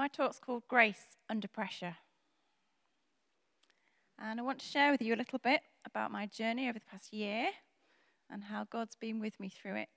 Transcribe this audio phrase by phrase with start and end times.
[0.00, 1.94] My talk's called Grace Under Pressure.
[4.18, 6.90] And I want to share with you a little bit about my journey over the
[6.90, 7.48] past year
[8.30, 9.90] and how God's been with me through it.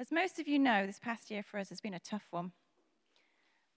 [0.00, 2.50] As most of you know, this past year for us has been a tough one.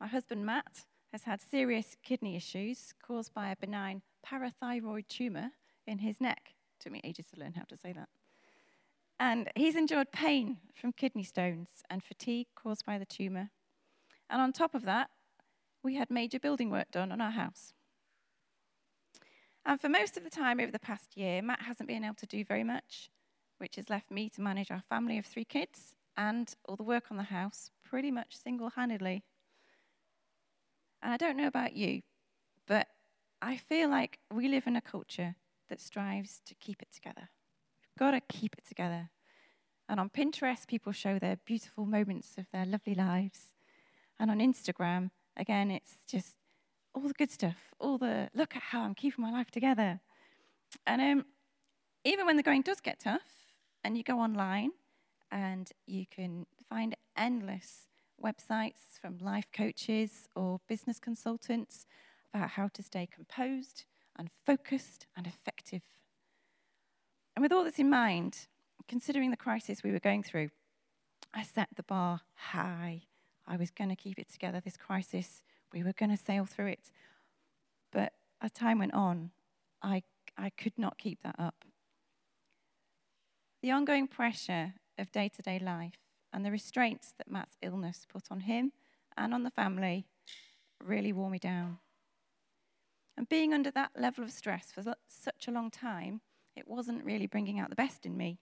[0.02, 5.52] My husband Matt has had serious kidney issues caused by a benign parathyroid tumour
[5.86, 6.56] in his neck.
[6.80, 8.10] It took me ages to learn how to say that.
[9.20, 13.52] And he's endured pain from kidney stones and fatigue caused by the tumour.
[14.34, 15.12] And on top of that,
[15.84, 17.72] we had major building work done on our house.
[19.64, 22.26] And for most of the time over the past year, Matt hasn't been able to
[22.26, 23.12] do very much,
[23.60, 27.06] which has left me to manage our family of three kids and all the work
[27.12, 29.24] on the house pretty much single handedly.
[31.04, 32.02] And I don't know about you,
[32.68, 32.88] but
[33.40, 35.36] I feel like we live in a culture
[35.70, 37.30] that strives to keep it together.
[37.84, 39.12] We've got to keep it together.
[39.88, 43.53] And on Pinterest, people show their beautiful moments of their lovely lives.
[44.24, 46.38] And on Instagram, again, it's just
[46.96, 50.00] all the good stuff, all the look at how I'm keeping my life together.
[50.88, 51.26] And um,
[52.06, 53.20] even when the going does get tough,
[53.84, 54.72] and you go online
[55.30, 57.88] and you can find endless
[58.24, 61.86] websites from life coaches or business consultants
[62.34, 63.84] about how to stay composed
[64.18, 65.82] and focused and effective.
[67.36, 68.48] And with all this in mind,
[68.88, 70.52] considering the crisis we were going through,
[71.34, 73.02] I set the bar high.
[73.48, 76.68] I was going to keep it together, this crisis we were going to sail through
[76.68, 76.92] it.
[77.92, 79.32] But as time went on,
[79.82, 80.04] I,
[80.38, 81.66] I could not keep that up.
[83.62, 85.98] The ongoing pressure of day to day life
[86.32, 88.72] and the restraints that Matt's illness put on him
[89.18, 90.06] and on the family
[90.84, 91.80] really wore me down.
[93.16, 96.22] And being under that level of stress for such a long time,
[96.56, 98.40] it wasn't really bringing out the best in me.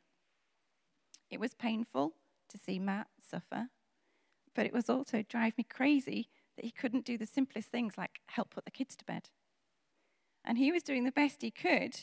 [1.30, 2.14] It was painful
[2.50, 3.68] to see Matt suffer,
[4.56, 8.20] but it was also drive me crazy that he couldn't do the simplest things like
[8.28, 9.30] help put the kids to bed.
[10.44, 12.02] And he was doing the best he could,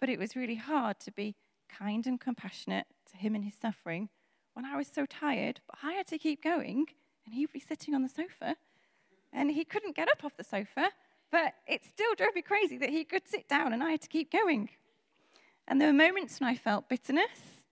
[0.00, 1.36] but it was really hard to be
[1.68, 4.08] kind and compassionate to him in his suffering
[4.54, 6.86] when I was so tired, but I had to keep going,
[7.24, 8.56] and he'd be sitting on the sofa,
[9.32, 10.90] and he couldn't get up off the sofa,
[11.30, 14.08] but it still drove me crazy that he could sit down and I had to
[14.08, 14.70] keep going.
[15.68, 17.62] And there were moments when I felt bitterness,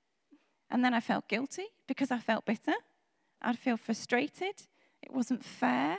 [0.71, 2.75] and then I felt guilty because I felt bitter.
[3.43, 4.63] I'd feel frustrated
[5.07, 5.99] it wasn't fair.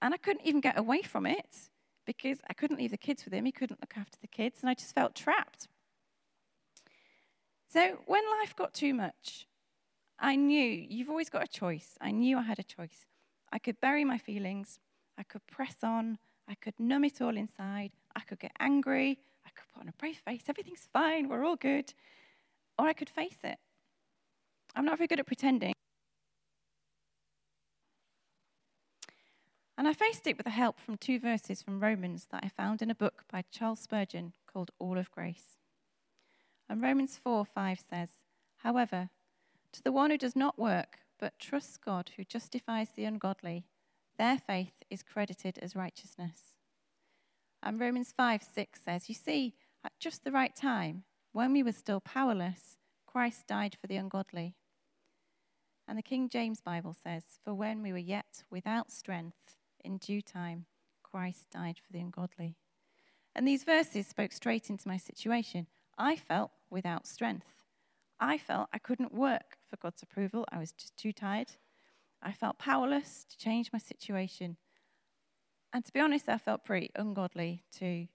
[0.00, 1.70] And I couldn't even get away from it
[2.06, 3.44] because I couldn't leave the kids with him.
[3.44, 5.68] He couldn't look after the kids, and I just felt trapped.
[7.68, 9.46] So when life got too much,
[10.18, 11.96] I knew you've always got a choice.
[12.00, 13.06] I knew I had a choice.
[13.52, 14.80] I could bury my feelings,
[15.18, 19.50] I could press on, I could numb it all inside, I could get angry, I
[19.50, 21.92] could put on a brave face, everything's fine, we're all good,
[22.78, 23.58] or I could face it.
[24.74, 25.71] I'm not very good at pretending.
[29.82, 32.82] And I faced it with the help from two verses from Romans that I found
[32.82, 35.58] in a book by Charles Spurgeon called All of Grace.
[36.68, 38.10] And Romans 4 5 says,
[38.58, 39.10] However,
[39.72, 43.66] to the one who does not work, but trusts God who justifies the ungodly,
[44.18, 46.54] their faith is credited as righteousness.
[47.60, 51.72] And Romans 5 6 says, You see, at just the right time, when we were
[51.72, 54.54] still powerless, Christ died for the ungodly.
[55.88, 60.22] And the King James Bible says, For when we were yet without strength, in due
[60.22, 60.66] time,
[61.02, 62.56] Christ died for the ungodly.
[63.34, 65.66] And these verses spoke straight into my situation.
[65.98, 67.64] I felt without strength.
[68.20, 70.44] I felt I couldn't work for God's approval.
[70.50, 71.52] I was just too tired.
[72.22, 74.56] I felt powerless to change my situation.
[75.72, 78.08] And to be honest, I felt pretty ungodly too.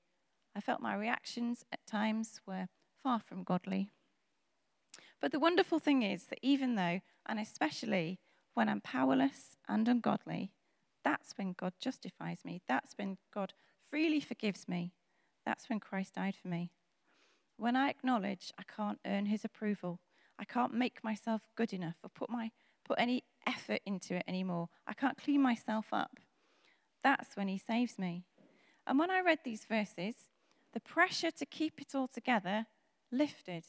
[0.56, 2.68] I felt my reactions at times were
[3.04, 3.92] far from godly.
[5.20, 8.20] But the wonderful thing is that even though, and especially
[8.54, 10.52] when I'm powerless and ungodly,
[11.08, 12.62] that's when God justifies me.
[12.68, 13.54] That's when God
[13.90, 14.92] freely forgives me.
[15.46, 16.74] That's when Christ died for me.
[17.56, 20.02] When I acknowledge I can't earn his approval,
[20.38, 22.52] I can't make myself good enough or put, my,
[22.84, 26.20] put any effort into it anymore, I can't clean myself up,
[27.02, 28.26] that's when he saves me.
[28.86, 30.16] And when I read these verses,
[30.74, 32.66] the pressure to keep it all together
[33.14, 33.64] lifted.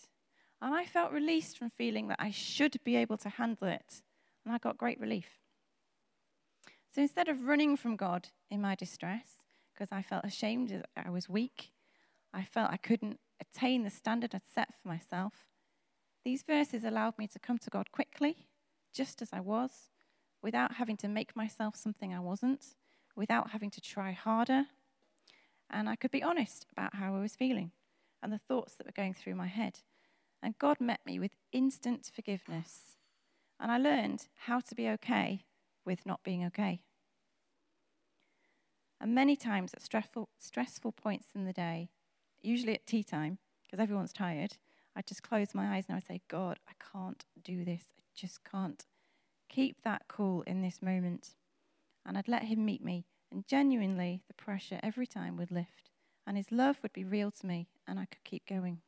[0.60, 4.02] And I felt released from feeling that I should be able to handle it.
[4.44, 5.38] And I got great relief.
[6.94, 9.42] So instead of running from God in my distress,
[9.72, 11.70] because I felt ashamed that I was weak,
[12.32, 15.32] I felt I couldn't attain the standard I'd set for myself,
[16.24, 18.48] these verses allowed me to come to God quickly,
[18.92, 19.90] just as I was,
[20.42, 22.74] without having to make myself something I wasn't,
[23.14, 24.64] without having to try harder.
[25.70, 27.72] And I could be honest about how I was feeling
[28.22, 29.80] and the thoughts that were going through my head.
[30.42, 32.96] And God met me with instant forgiveness.
[33.60, 35.44] And I learned how to be okay
[35.88, 36.82] with not being okay.
[39.00, 41.88] And many times at stressful, stressful points in the day,
[42.42, 44.58] usually at tea time, because everyone's tired,
[44.94, 47.84] I just close my eyes and I say, God, I can't do this.
[47.98, 48.84] I just can't
[49.48, 51.30] keep that cool in this moment.
[52.04, 53.06] And I'd let Him meet me.
[53.32, 55.90] And genuinely, the pressure every time would lift.
[56.26, 58.82] And His love would be real to me, and I could keep going.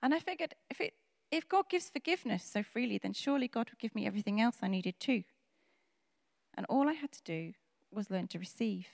[0.00, 0.94] And I figured if, it,
[1.34, 4.68] if God gives forgiveness so freely, then surely God would give me everything else I
[4.68, 5.24] needed too.
[6.54, 7.54] And all I had to do
[7.90, 8.86] was learn to receive.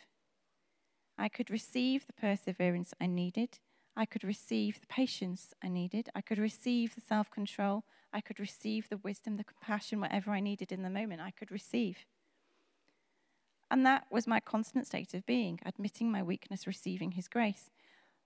[1.19, 3.59] I could receive the perseverance I needed.
[3.95, 6.09] I could receive the patience I needed.
[6.15, 7.85] I could receive the self control.
[8.11, 11.51] I could receive the wisdom, the compassion, whatever I needed in the moment, I could
[11.51, 12.07] receive.
[13.71, 17.71] And that was my constant state of being, admitting my weakness, receiving His grace.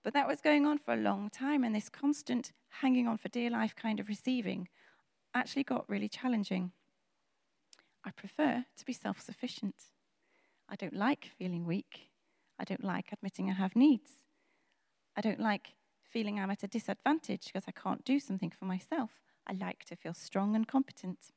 [0.05, 2.53] But that was going on for a long time, and this constant
[2.83, 4.69] hanging on for dear life kind of receiving
[5.35, 6.73] actually got really challenging.
[8.05, 9.77] I prefer to be self sufficient.
[10.69, 12.11] I don't like feeling weak.
[12.59, 14.13] I don't like admitting I have needs.
[15.17, 15.73] I don't like
[16.03, 19.11] feeling I'm at a disadvantage because I can't do something for myself.
[19.47, 21.33] I like to feel strong and competent.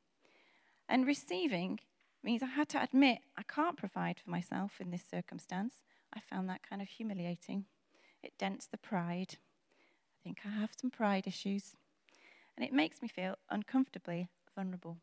[0.89, 1.79] And receiving
[2.21, 5.75] means I had to admit I can't provide for myself in this circumstance.
[6.13, 7.65] I found that kind of humiliating.
[8.23, 9.35] It dents the pride.
[9.35, 11.75] I think I have some pride issues.
[12.55, 14.97] And it makes me feel uncomfortably vulnerable.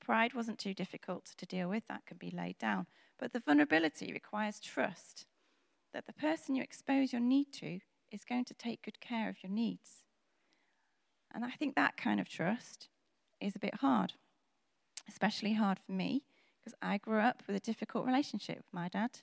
[0.00, 2.86] Pride wasn't too difficult to deal with, that could be laid down.
[3.18, 5.26] But the vulnerability requires trust
[5.92, 7.80] that the person you expose your need to
[8.12, 10.02] is going to take good care of your needs.
[11.32, 12.88] And I think that kind of trust
[13.40, 14.14] is a bit hard,
[15.08, 16.24] especially hard for me
[16.60, 19.20] because I grew up with a difficult relationship with my dad.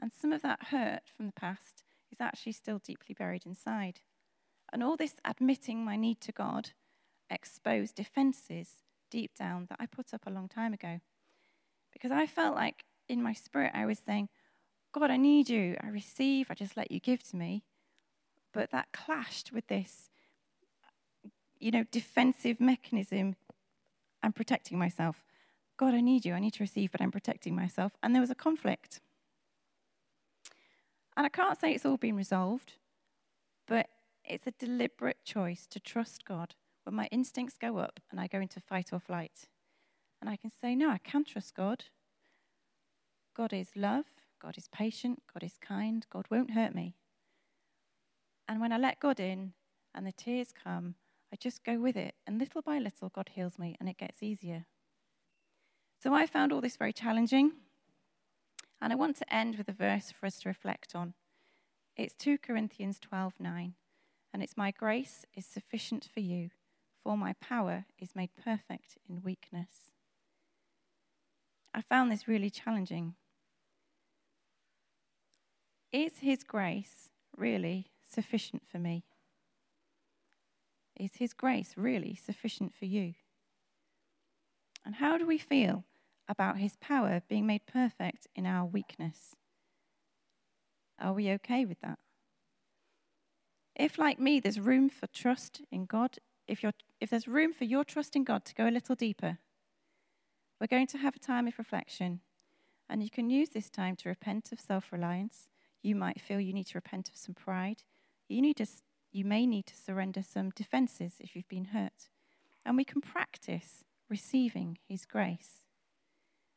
[0.00, 4.00] And some of that hurt from the past is actually still deeply buried inside.
[4.72, 6.70] And all this admitting my need to God
[7.30, 8.68] exposed defenses
[9.10, 11.00] deep down that I put up a long time ago.
[11.92, 14.28] Because I felt like in my spirit I was saying,
[14.92, 15.76] God, I need you.
[15.82, 17.64] I receive, I just let you give to me.
[18.52, 20.10] But that clashed with this
[21.62, 23.36] you know, defensive mechanism.
[24.22, 25.22] I'm protecting myself.
[25.76, 26.34] God, I need you.
[26.34, 27.92] I need to receive, but I'm protecting myself.
[28.02, 29.00] And there was a conflict.
[31.16, 32.74] And I can't say it's all been resolved,
[33.66, 33.88] but
[34.24, 36.54] it's a deliberate choice to trust God
[36.84, 39.48] when my instincts go up and I go into fight or flight.
[40.20, 41.84] And I can say, no, I can trust God.
[43.36, 44.06] God is love.
[44.40, 45.22] God is patient.
[45.32, 46.06] God is kind.
[46.10, 46.96] God won't hurt me.
[48.48, 49.52] And when I let God in
[49.94, 50.94] and the tears come,
[51.32, 52.14] I just go with it.
[52.26, 54.66] And little by little, God heals me and it gets easier.
[56.02, 57.52] So I found all this very challenging.
[58.82, 61.14] And I want to end with a verse for us to reflect on.
[61.96, 63.74] It's 2 Corinthians 12 9.
[64.34, 66.50] And it's, My grace is sufficient for you,
[67.00, 69.92] for my power is made perfect in weakness.
[71.72, 73.14] I found this really challenging.
[75.92, 79.04] Is His grace really sufficient for me?
[80.98, 83.14] Is His grace really sufficient for you?
[84.84, 85.84] And how do we feel
[86.28, 89.34] about His power being made perfect in our weakness?
[90.98, 91.98] Are we okay with that?
[93.74, 97.64] If, like me, there's room for trust in God, if, you're, if there's room for
[97.64, 99.38] your trust in God to go a little deeper,
[100.60, 102.20] we're going to have a time of reflection.
[102.88, 105.48] And you can use this time to repent of self reliance.
[105.82, 107.82] You might feel you need to repent of some pride.
[108.28, 108.66] You need to
[109.10, 112.08] you may need to surrender some defenses if you've been hurt.
[112.64, 115.61] And we can practice receiving His grace.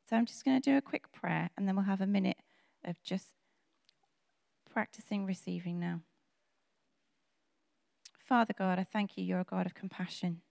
[0.08, 2.38] So I'm just going to do a quick prayer and then we'll have a minute
[2.84, 3.30] of just
[4.72, 6.02] practicing receiving now.
[8.20, 10.42] Father God, I thank you, you're a God of compassion.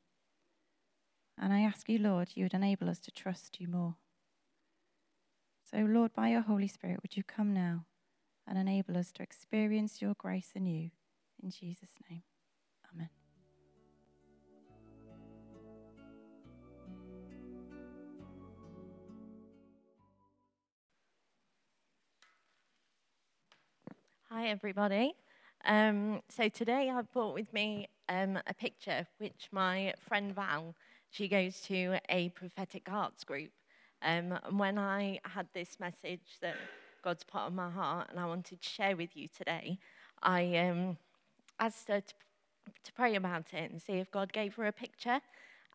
[1.38, 3.96] And I ask you, Lord, you would enable us to trust you more.
[5.70, 7.86] So, Lord, by your Holy Spirit, would you come now
[8.46, 10.90] and enable us to experience your grace anew?
[11.42, 12.22] In Jesus' name,
[24.36, 25.14] Hi, everybody.
[25.64, 30.74] Um, so today I've brought with me um, a picture which my friend Val,
[31.08, 33.52] she goes to a prophetic arts group.
[34.02, 36.56] Um, and when I had this message that
[37.04, 39.78] God's put on my heart and I wanted to share with you today,
[40.20, 40.96] I um,
[41.60, 42.14] asked her to,
[42.82, 45.20] to pray about it and see if God gave her a picture.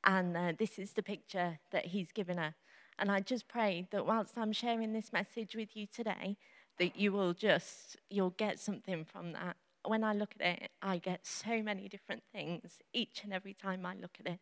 [0.03, 2.55] And uh, this is the picture that He's given her.
[2.99, 6.35] And I just pray that whilst I'm sharing this message with you today,
[6.79, 9.57] that you will just, you'll get something from that.
[9.85, 13.85] When I look at it, I get so many different things each and every time
[13.85, 14.39] I look at it.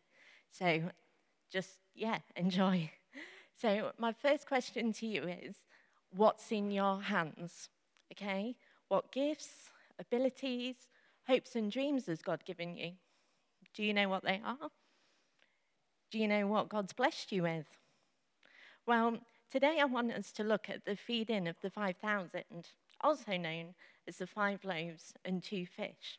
[0.50, 0.82] So
[1.50, 2.90] just, yeah, enjoy.
[3.60, 5.56] So, my first question to you is
[6.14, 7.68] what's in your hands?
[8.12, 8.54] Okay?
[8.86, 10.76] What gifts, abilities,
[11.26, 12.92] hopes, and dreams has God given you?
[13.74, 14.70] Do you know what they are?
[16.10, 17.66] Do you know what God's blessed you with?
[18.86, 19.18] Well,
[19.50, 22.42] today I want us to look at the feeding of the 5,000,
[23.00, 23.74] also known
[24.06, 26.18] as the five loaves and two fish.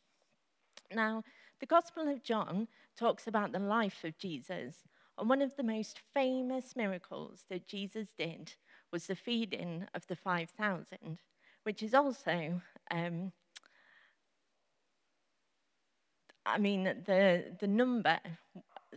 [0.94, 1.24] Now,
[1.60, 2.68] the Gospel of John
[2.98, 8.08] talks about the life of Jesus, and one of the most famous miracles that Jesus
[8.18, 8.54] did
[8.92, 11.20] was the feeding of the 5,000,
[11.64, 13.32] which is also, um,
[16.46, 18.20] I mean, the, the number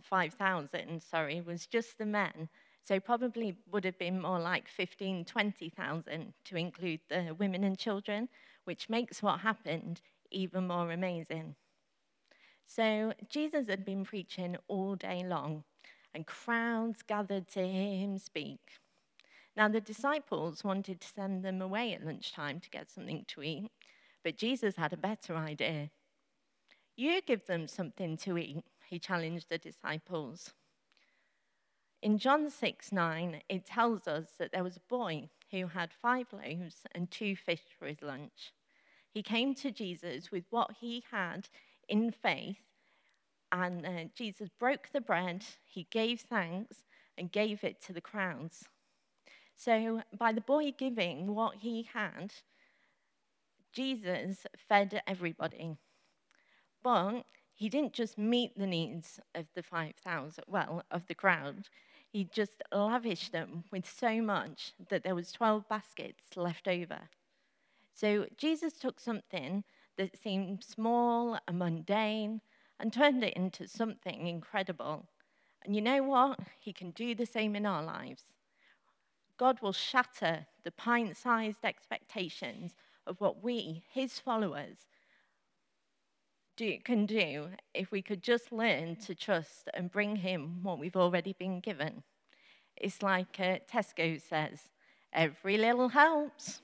[0.01, 2.49] 5,000, sorry, was just the men.
[2.83, 8.27] So probably would have been more like 15, 20,000 to include the women and children,
[8.65, 11.55] which makes what happened even more amazing.
[12.65, 15.63] So Jesus had been preaching all day long,
[16.13, 18.59] and crowds gathered to hear him speak.
[19.55, 23.71] Now, the disciples wanted to send them away at lunchtime to get something to eat,
[24.23, 25.91] but Jesus had a better idea.
[26.95, 30.53] You give them something to eat, he challenged the disciples.
[32.03, 36.27] In John 6 9, it tells us that there was a boy who had five
[36.33, 38.51] loaves and two fish for his lunch.
[39.09, 41.47] He came to Jesus with what he had
[41.87, 42.57] in faith,
[43.53, 46.83] and uh, Jesus broke the bread, he gave thanks,
[47.17, 48.65] and gave it to the crowds.
[49.55, 52.33] So, by the boy giving what he had,
[53.71, 55.77] Jesus fed everybody.
[56.83, 61.69] But he didn't just meet the needs of the 5,000, well, of the crowd.
[62.13, 67.09] He just lavished them with so much that there was 12 baskets left over.
[67.91, 69.63] So Jesus took something
[69.97, 72.41] that seemed small and mundane
[72.79, 75.07] and turned it into something incredible.
[75.65, 76.39] And you know what?
[76.59, 78.25] He can do the same in our lives.
[79.37, 82.75] God will shatter the pint sized expectations
[83.07, 84.85] of what we, his followers,
[86.55, 90.95] do, can do if we could just learn to trust and bring him what we've
[90.95, 92.03] already been given.
[92.77, 94.59] It's like uh, Tesco says
[95.11, 96.61] every little helps.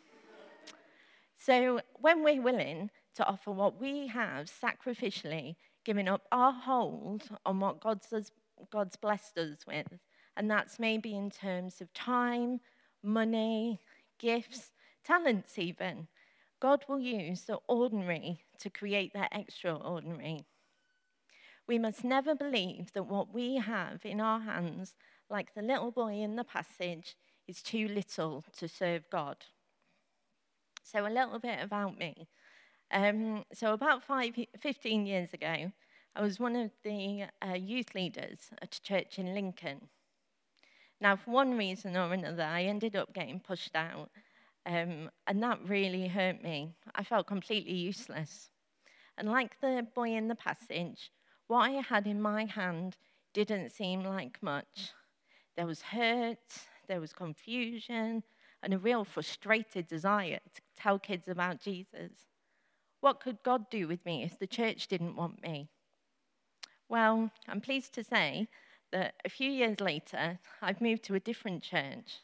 [1.37, 5.55] So when we're willing to offer what we have sacrificially,
[5.85, 8.31] giving up our hold on what God's,
[8.71, 9.87] God's blessed us with,
[10.35, 12.59] and that's maybe in terms of time,
[13.03, 13.79] money,
[14.19, 14.71] gifts,
[15.03, 16.07] talents, even.
[16.59, 20.45] God will use the ordinary to create the extraordinary.
[21.67, 24.95] We must never believe that what we have in our hands,
[25.29, 27.15] like the little boy in the passage,
[27.47, 29.37] is too little to serve God.
[30.83, 32.27] So, a little bit about me.
[32.91, 35.71] Um, so, about five, 15 years ago,
[36.15, 39.89] I was one of the uh, youth leaders at a church in Lincoln.
[40.99, 44.09] Now, for one reason or another, I ended up getting pushed out,
[44.69, 46.75] um, and that really hurt me.
[46.93, 48.51] I felt completely useless.
[49.17, 51.11] And like the boy in the passage,
[51.47, 52.95] what I had in my hand
[53.33, 54.91] didn't seem like much.
[55.57, 56.37] There was hurt,
[56.87, 58.23] there was confusion,
[58.61, 62.11] and a real frustrated desire to tell kids about Jesus.
[63.01, 65.67] What could God do with me if the church didn't want me?
[66.87, 68.47] Well, I'm pleased to say
[68.91, 72.19] that a few years later, I've moved to a different church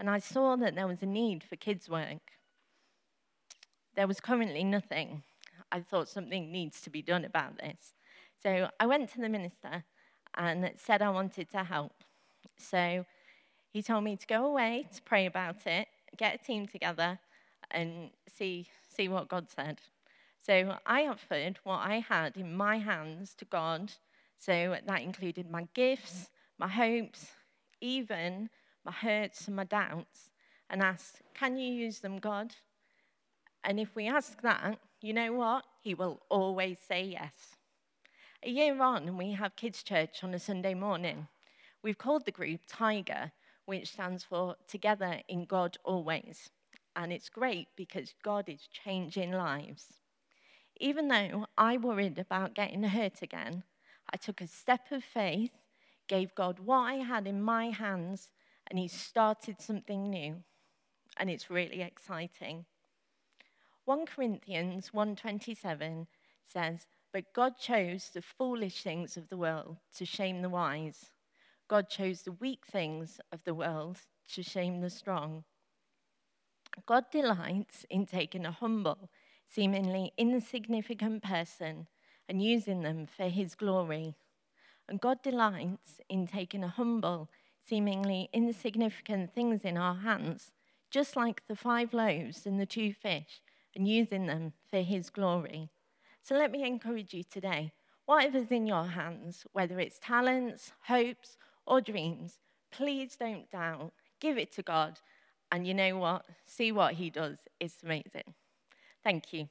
[0.00, 2.32] and I saw that there was a need for kids' work.
[3.94, 5.24] There was currently nothing.
[5.70, 7.92] I thought something needs to be done about this.
[8.42, 9.84] So I went to the minister
[10.34, 11.92] and said I wanted to help.
[12.56, 13.04] So
[13.70, 17.18] he told me to go away to pray about it, get a team together,
[17.70, 19.80] and see, see what God said.
[20.40, 23.92] So I offered what I had in my hands to God
[24.38, 27.32] so that included my gifts, my hopes,
[27.82, 28.48] even
[28.84, 30.30] my hurts and my doubts,
[30.68, 32.54] and ask, Can you use them, God?
[33.64, 35.64] And if we ask that, you know what?
[35.82, 37.56] He will always say yes.
[38.42, 41.28] A year on, we have kids' church on a Sunday morning.
[41.82, 43.32] We've called the group Tiger,
[43.66, 46.50] which stands for Together in God Always.
[46.96, 50.00] And it's great because God is changing lives.
[50.78, 53.62] Even though I worried about getting hurt again,
[54.12, 55.52] I took a step of faith,
[56.08, 58.30] gave God what I had in my hands,
[58.70, 60.42] and He started something new.
[61.16, 62.64] And it's really exciting.
[63.84, 66.06] 1 Corinthians 1:27
[66.46, 71.10] says, "But God chose the foolish things of the world to shame the wise.
[71.66, 75.44] God chose the weak things of the world to shame the strong."
[76.86, 79.10] God delights in taking a humble,
[79.46, 81.88] seemingly insignificant person
[82.28, 84.14] and using them for his glory.
[84.86, 87.28] And God delights in taking a humble,
[87.66, 90.52] seemingly insignificant things in our hands,
[90.90, 93.40] just like the five loaves and the two fish,
[93.74, 95.70] and using them for His glory.
[96.22, 97.72] So let me encourage you today
[98.06, 102.40] whatever's in your hands, whether it's talents, hopes, or dreams,
[102.72, 103.92] please don't doubt.
[104.20, 104.98] Give it to God.
[105.52, 106.24] And you know what?
[106.44, 107.38] See what He does.
[107.60, 108.34] It's amazing.
[109.04, 109.48] Thank you.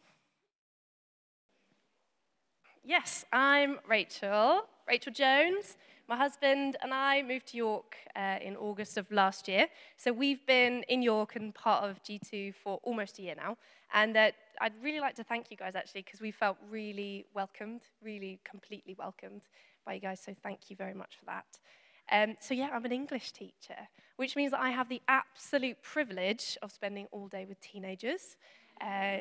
[2.83, 5.77] Yes, I'm Rachel, Rachel Jones.
[6.09, 9.67] My husband and I moved to York uh, in August of last year.
[9.95, 13.57] So we've been in York and part of G2 for almost a year now.
[13.93, 17.81] And uh, I'd really like to thank you guys actually because we felt really welcomed,
[18.03, 19.43] really completely welcomed
[19.85, 20.19] by you guys.
[20.19, 21.45] So thank you very much for that.
[22.11, 23.77] Um, so yeah, I'm an English teacher,
[24.15, 28.35] which means that I have the absolute privilege of spending all day with teenagers.
[28.81, 29.17] Uh,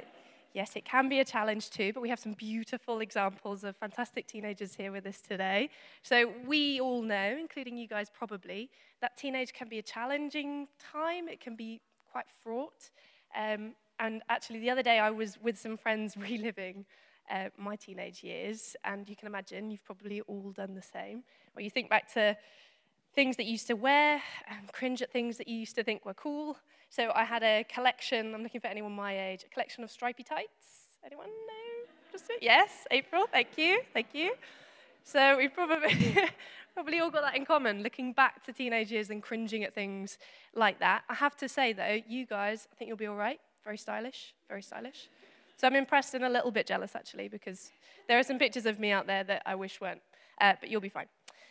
[0.54, 4.26] Yes, it can be a challenge too, but we have some beautiful examples of fantastic
[4.26, 5.68] teenagers here with us today.
[6.02, 11.28] So we all know, including you guys probably, that teenage can be a challenging time.
[11.28, 12.90] It can be quite fraught.
[13.36, 16.86] Um, and actually, the other day I was with some friends reliving
[17.30, 21.24] uh, my teenage years, and you can imagine you've probably all done the same.
[21.54, 22.36] Or you think back to
[23.14, 26.04] things that you used to wear, and cringe at things that you used to think
[26.04, 26.56] were cool,
[26.90, 30.22] so I had a collection, I'm looking for anyone my age, a collection of stripy
[30.22, 30.96] tights.
[31.04, 32.12] Anyone know?
[32.12, 34.34] Just yes, April, thank you, thank you.
[35.04, 36.16] So we probably,
[36.74, 40.18] probably all got that in common, looking back to teenage years and cringing at things
[40.54, 41.02] like that.
[41.08, 43.40] I have to say, though, you guys, I think you'll be all right.
[43.64, 45.08] Very stylish, very stylish.
[45.56, 47.70] So I'm impressed and a little bit jealous, actually, because
[48.06, 50.00] there are some pictures of me out there that I wish weren't.
[50.40, 51.06] Uh, but you'll be fine.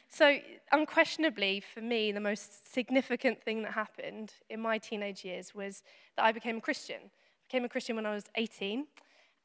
[0.10, 0.38] So,
[0.72, 5.84] unquestionably, for me, the most significant thing that happened in my teenage years was
[6.16, 7.02] that I became a Christian.
[7.04, 8.88] I became a Christian when I was 18,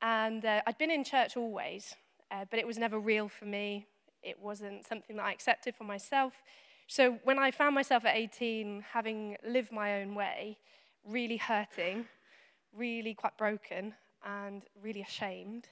[0.00, 1.94] and uh, I'd been in church always,
[2.30, 3.86] uh, but it was never real for me.
[4.22, 6.32] It wasn't something that I accepted for myself.
[6.86, 10.58] So, when I found myself at 18 having lived my own way,
[11.04, 12.06] really hurting,
[12.72, 15.66] really quite broken, and really ashamed,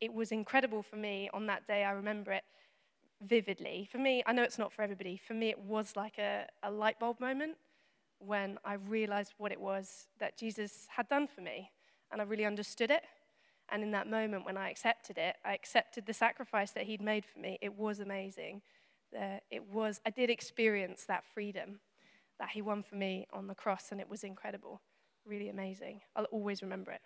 [0.00, 1.84] it was incredible for me on that day.
[1.84, 2.42] I remember it
[3.22, 3.88] vividly.
[3.90, 5.16] For me, I know it's not for everybody.
[5.16, 7.56] For me, it was like a, a light bulb moment
[8.18, 11.70] when I realized what it was that Jesus had done for me.
[12.10, 13.02] And I really understood it.
[13.70, 17.24] And in that moment, when I accepted it, I accepted the sacrifice that He'd made
[17.24, 17.58] for me.
[17.62, 18.62] It was amazing.
[19.16, 21.80] Uh, it was, I did experience that freedom
[22.38, 24.80] that He won for me on the cross, and it was incredible.
[25.24, 26.00] Really amazing.
[26.16, 27.00] I'll always remember it.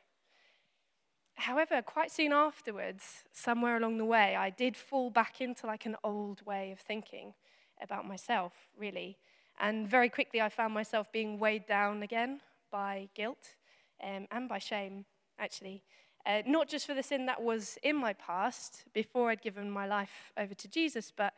[1.36, 5.96] However, quite soon afterwards, somewhere along the way, I did fall back into like an
[6.02, 7.34] old way of thinking
[7.80, 9.18] about myself, really.
[9.60, 13.54] And very quickly, I found myself being weighed down again by guilt
[14.02, 15.04] um, and by shame,
[15.38, 15.82] actually.
[16.24, 19.86] Uh, not just for the sin that was in my past before I'd given my
[19.86, 21.34] life over to Jesus, but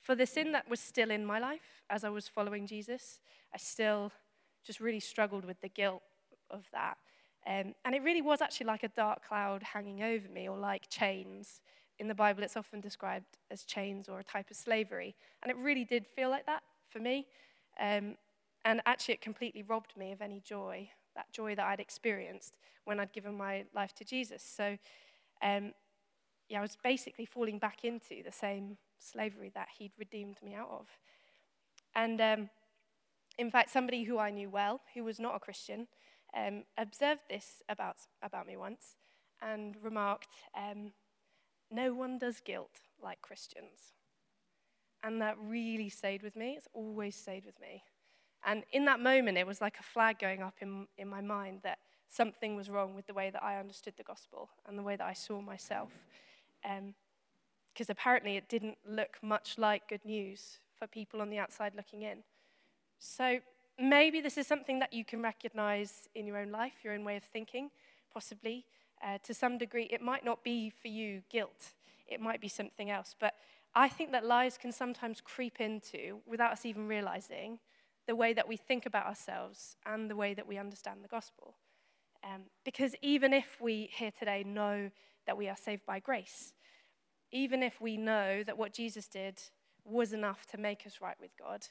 [0.00, 3.20] for the sin that was still in my life as I was following Jesus.
[3.52, 4.12] I still
[4.64, 6.02] just really struggled with the guilt
[6.50, 6.98] of that.
[7.46, 10.88] Um, and it really was actually like a dark cloud hanging over me, or like
[10.88, 11.60] chains.
[11.98, 15.16] In the Bible, it's often described as chains or a type of slavery.
[15.42, 17.26] And it really did feel like that for me.
[17.80, 18.16] Um,
[18.64, 23.00] and actually, it completely robbed me of any joy, that joy that I'd experienced when
[23.00, 24.42] I'd given my life to Jesus.
[24.42, 24.78] So,
[25.42, 25.72] um,
[26.48, 30.70] yeah, I was basically falling back into the same slavery that He'd redeemed me out
[30.70, 30.86] of.
[31.94, 32.50] And um,
[33.38, 35.86] in fact, somebody who I knew well, who was not a Christian,
[36.36, 38.96] um, observed this about, about me once
[39.40, 40.92] and remarked, um,
[41.70, 43.92] No one does guilt like Christians.
[45.02, 46.54] And that really stayed with me.
[46.56, 47.84] It's always stayed with me.
[48.44, 51.60] And in that moment, it was like a flag going up in, in my mind
[51.62, 54.96] that something was wrong with the way that I understood the gospel and the way
[54.96, 55.90] that I saw myself.
[56.62, 61.74] Because um, apparently it didn't look much like good news for people on the outside
[61.76, 62.18] looking in.
[62.98, 63.38] So
[63.78, 67.16] maybe this is something that you can recognize in your own life, your own way
[67.16, 67.70] of thinking,
[68.12, 68.64] possibly.
[69.02, 71.72] Uh, to some degree, it might not be for you guilt,
[72.08, 73.14] it might be something else.
[73.18, 73.34] But
[73.74, 77.60] I think that lies can sometimes creep into, without us even realizing,
[78.06, 81.54] the way that we think about ourselves and the way that we understand the gospel.
[82.24, 84.90] Um, because even if we here today know
[85.26, 86.54] that we are saved by grace,
[87.30, 89.40] even if we know that what Jesus did
[89.84, 91.66] was enough to make us right with God,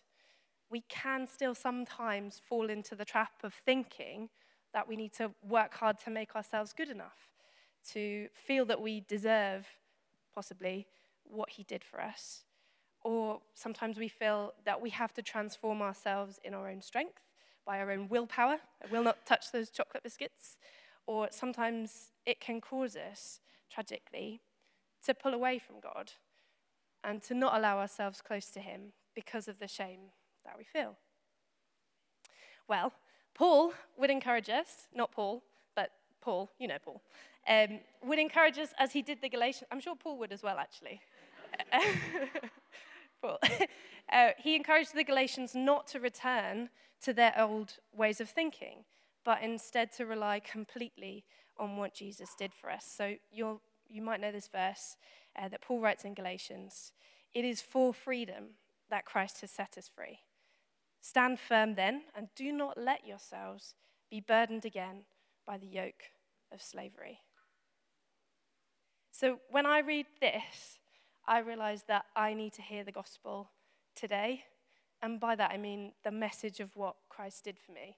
[0.69, 4.29] we can still sometimes fall into the trap of thinking
[4.73, 7.31] that we need to work hard to make ourselves good enough,
[7.91, 9.65] to feel that we deserve,
[10.33, 10.87] possibly,
[11.23, 12.43] what He did for us.
[13.03, 17.21] Or sometimes we feel that we have to transform ourselves in our own strength,
[17.65, 18.57] by our own willpower.
[18.83, 20.57] I will not touch those chocolate biscuits.
[21.05, 23.39] Or sometimes it can cause us,
[23.71, 24.41] tragically,
[25.05, 26.11] to pull away from God
[27.03, 30.11] and to not allow ourselves close to Him because of the shame
[30.47, 30.95] that we feel.
[32.67, 32.91] Well,
[33.35, 35.43] Paul would encourage us, not Paul,
[35.75, 37.01] but Paul, you know Paul,
[37.47, 39.67] um, would encourage us as he did the Galatians.
[39.71, 40.99] I'm sure Paul would as well, actually.
[43.21, 43.39] Paul.
[44.09, 46.69] Uh, he encouraged the Galatians not to return
[47.03, 48.85] to their old ways of thinking,
[49.25, 51.25] but instead to rely completely
[51.57, 52.85] on what Jesus did for us.
[52.85, 54.95] So you'll, you might know this verse
[55.35, 56.93] uh, that Paul writes in Galatians
[57.33, 58.51] It is for freedom
[58.89, 60.19] that Christ has set us free.
[61.07, 63.75] Stand firm then, and do not let yourselves
[64.11, 65.05] be burdened again
[65.45, 66.03] by the yoke
[66.51, 67.19] of slavery.
[69.09, 70.79] So when I read this,
[71.25, 73.51] I realize that I need to hear the gospel
[73.95, 74.43] today.
[75.01, 77.95] And by that, I mean the message of what Christ did for me.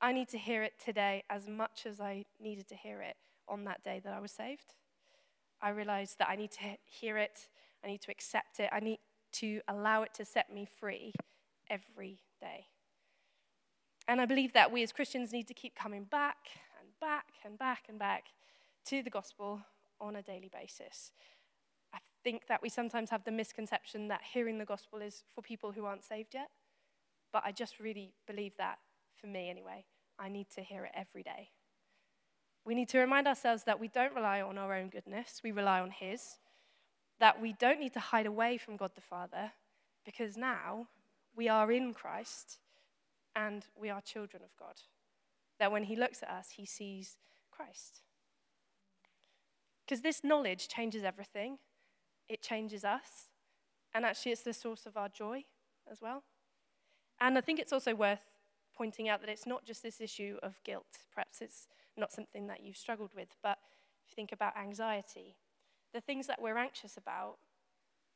[0.00, 3.16] I need to hear it today as much as I needed to hear it
[3.46, 4.76] on that day that I was saved.
[5.60, 7.48] I realized that I need to hear it,
[7.84, 9.00] I need to accept it, I need
[9.32, 11.12] to allow it to set me free
[11.68, 12.66] every day.
[14.08, 16.36] And I believe that we as Christians need to keep coming back
[16.80, 18.26] and back and back and back
[18.86, 19.62] to the gospel
[20.00, 21.10] on a daily basis
[21.96, 25.72] I think that we sometimes have the misconception that hearing the gospel is for people
[25.72, 26.50] who aren't saved yet.
[27.32, 28.78] But I just really believe that,
[29.20, 29.84] for me anyway,
[30.18, 31.50] I need to hear it every day.
[32.64, 35.80] We need to remind ourselves that we don't rely on our own goodness, we rely
[35.80, 36.38] on His.
[37.18, 39.52] That we don't need to hide away from God the Father,
[40.04, 40.88] because now
[41.36, 42.58] we are in Christ
[43.34, 44.76] and we are children of God.
[45.58, 47.16] That when He looks at us, He sees
[47.50, 48.00] Christ.
[49.84, 51.58] Because this knowledge changes everything
[52.28, 53.30] it changes us.
[53.94, 55.44] And actually, it's the source of our joy
[55.90, 56.22] as well.
[57.20, 58.20] And I think it's also worth
[58.76, 60.98] pointing out that it's not just this issue of guilt.
[61.14, 63.58] Perhaps it's not something that you've struggled with, but
[64.04, 65.36] if you think about anxiety,
[65.94, 67.38] the things that we're anxious about,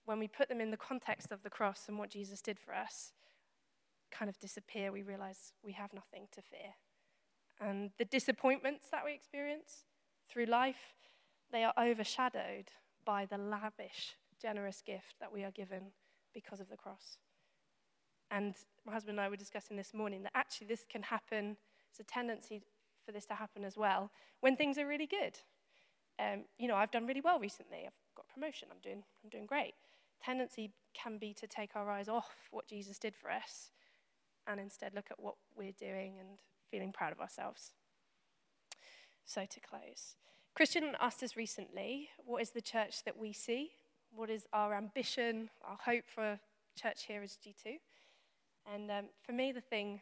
[0.05, 2.75] when we put them in the context of the cross and what Jesus did for
[2.75, 3.13] us,
[4.11, 4.93] kind of disappear.
[4.93, 6.75] We realize we have nothing to fear.
[7.61, 9.85] And the disappointments that we experience
[10.31, 10.95] through life,
[11.53, 12.71] they are overshadowed
[13.05, 15.93] by the lavish, generous gift that we are given
[16.33, 17.19] because of the cross.
[18.31, 18.55] And
[18.87, 21.57] my husband and I were discussing this morning that actually this can happen,
[21.91, 22.63] it's a tendency
[23.05, 24.11] for this to happen as well,
[24.41, 25.39] when things are really good.
[26.19, 27.79] Um, you know, I've done really well recently.
[27.87, 28.69] I've got promotion.
[28.71, 29.75] I'm doing, I'm doing great.
[30.23, 33.71] Tendency can be to take our eyes off what Jesus did for us
[34.47, 36.39] and instead look at what we're doing and
[36.71, 37.73] feeling proud of ourselves.
[39.25, 40.17] So to close,
[40.55, 43.71] Christian asked us recently, what is the church that we see?
[44.13, 46.41] What is our ambition, our hope for
[46.77, 47.79] church here as G2?
[48.73, 50.01] And um, for me, the thing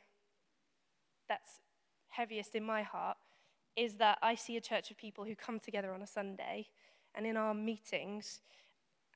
[1.29, 1.61] that's
[2.09, 3.19] heaviest in my heart
[3.77, 6.67] is that I see a church of people who come together on a Sunday,
[7.15, 8.41] and in our meetings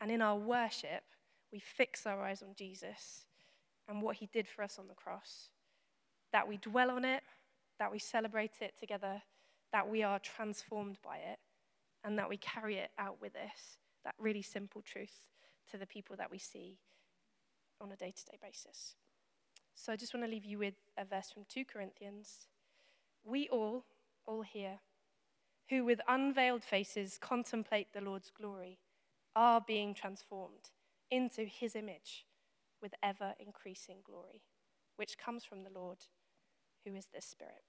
[0.03, 1.05] and in our worship,
[1.53, 3.25] we fix our eyes on Jesus
[3.89, 5.51] and what he did for us on the cross.
[6.33, 7.23] That we dwell on it,
[7.79, 9.23] that we celebrate it together,
[9.73, 11.39] that we are transformed by it
[12.03, 15.29] and that we carry it out with us, that really simple truth
[15.71, 16.79] to the people that we see
[17.81, 18.97] on a day to day basis.
[19.77, 22.49] So I just want to leave you with a verse from 2 Corinthians.
[23.23, 23.85] We all,
[24.27, 24.81] all here,
[25.71, 28.81] who with unveiled faces contemplate the Lord's glory,
[29.35, 30.71] are being transformed
[31.11, 32.27] into his image
[32.81, 34.43] with ever increasing glory,
[34.97, 35.99] which comes from the Lord,
[36.85, 37.65] who is the Spirit.